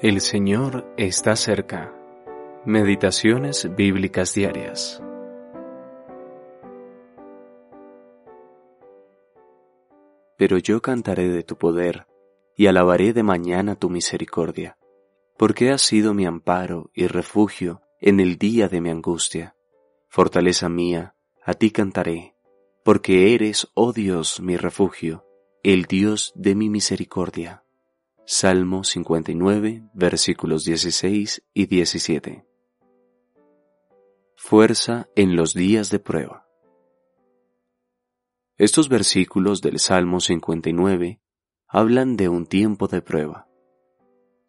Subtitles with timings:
[0.00, 1.92] El Señor está cerca.
[2.64, 5.02] Meditaciones bíblicas diarias.
[10.36, 12.06] Pero yo cantaré de tu poder
[12.54, 14.78] y alabaré de mañana tu misericordia,
[15.36, 19.56] porque has sido mi amparo y refugio en el día de mi angustia.
[20.06, 22.36] Fortaleza mía, a ti cantaré,
[22.84, 25.26] porque eres, oh Dios, mi refugio,
[25.64, 27.64] el Dios de mi misericordia.
[28.30, 32.44] Salmo 59, versículos 16 y 17.
[34.36, 36.46] Fuerza en los días de prueba.
[38.58, 41.22] Estos versículos del Salmo 59
[41.68, 43.48] hablan de un tiempo de prueba.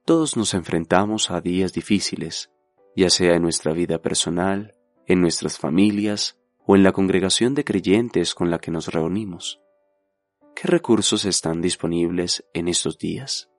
[0.03, 2.51] Todos nos enfrentamos a días difíciles,
[2.97, 4.75] ya sea en nuestra vida personal,
[5.07, 9.61] en nuestras familias o en la congregación de creyentes con la que nos reunimos.
[10.53, 13.49] ¿Qué recursos están disponibles en estos días?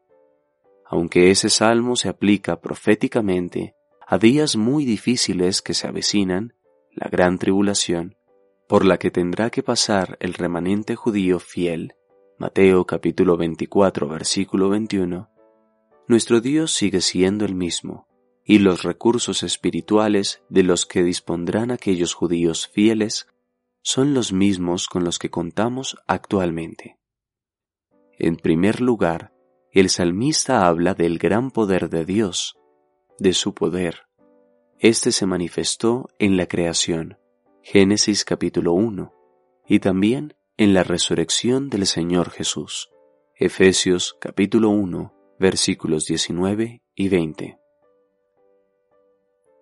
[0.90, 6.54] Aunque ese salmo se aplica proféticamente a días muy difíciles que se avecinan,
[6.90, 8.16] la gran tribulación,
[8.68, 11.94] por la que tendrá que pasar el remanente judío fiel,
[12.38, 15.30] Mateo capítulo 24 versículo 21,
[16.08, 18.08] nuestro Dios sigue siendo el mismo,
[18.44, 23.28] y los recursos espirituales de los que dispondrán aquellos judíos fieles
[23.82, 26.98] son los mismos con los que contamos actualmente.
[28.18, 29.32] En primer lugar,
[29.72, 32.56] el salmista habla del gran poder de Dios,
[33.18, 34.06] de su poder.
[34.80, 37.18] Este se manifestó en la creación,
[37.62, 39.12] Génesis capítulo 1,
[39.68, 42.90] y también en la resurrección del Señor Jesús,
[43.36, 47.58] Efesios capítulo 1, versículos 19 y 20.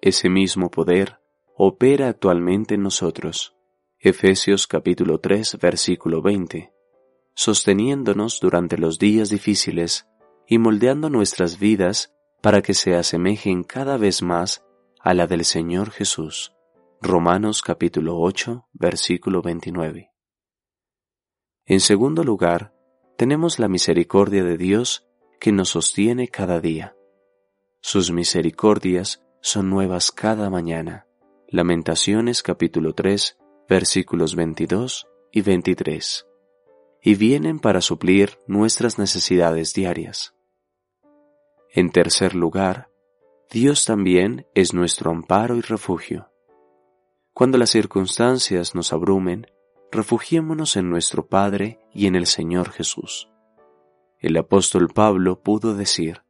[0.00, 1.20] Ese mismo poder
[1.54, 3.56] opera actualmente en nosotros,
[3.98, 6.77] Efesios capítulo 3, versículo 20
[7.39, 10.08] sosteniéndonos durante los días difíciles
[10.48, 14.64] y moldeando nuestras vidas para que se asemejen cada vez más
[14.98, 16.53] a la del Señor Jesús.
[17.00, 20.10] Romanos capítulo 8, versículo 29.
[21.66, 22.75] En segundo lugar,
[23.16, 25.06] tenemos la misericordia de Dios
[25.38, 26.97] que nos sostiene cada día.
[27.81, 31.06] Sus misericordias son nuevas cada mañana.
[31.47, 33.38] Lamentaciones capítulo 3,
[33.69, 36.28] versículos 22 y 23
[37.03, 40.34] y vienen para suplir nuestras necesidades diarias.
[41.70, 42.91] En tercer lugar,
[43.50, 46.31] Dios también es nuestro amparo y refugio.
[47.32, 49.47] Cuando las circunstancias nos abrumen,
[49.92, 53.30] refugiémonos en nuestro Padre y en el Señor Jesús.
[54.19, 56.22] El apóstol Pablo pudo decir,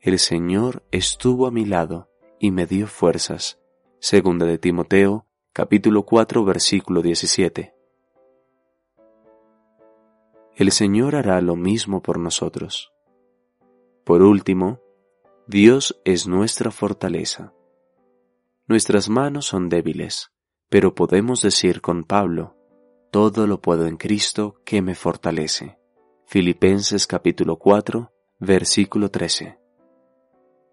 [0.00, 2.08] El Señor estuvo a mi lado
[2.40, 3.58] y me dio fuerzas.
[4.00, 7.75] Segunda de Timoteo, capítulo 4, versículo 17
[10.56, 12.90] el Señor hará lo mismo por nosotros.
[14.04, 14.80] Por último,
[15.46, 17.52] Dios es nuestra fortaleza.
[18.66, 20.32] Nuestras manos son débiles,
[20.70, 22.56] pero podemos decir con Pablo,
[23.10, 25.78] todo lo puedo en Cristo que me fortalece.
[26.24, 29.58] Filipenses capítulo 4, versículo 13.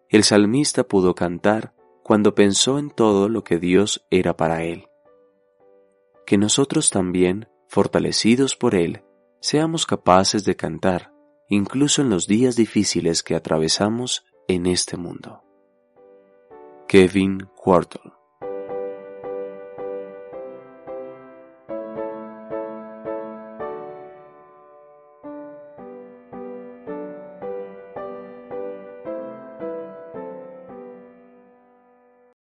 [0.08, 4.88] El salmista pudo cantar cuando pensó en todo lo que Dios era para él.
[6.26, 9.04] Que nosotros también, fortalecidos por él,
[9.44, 11.12] seamos capaces de cantar
[11.50, 15.44] incluso en los días difíciles que atravesamos en este mundo.
[16.88, 18.14] Kevin Quartle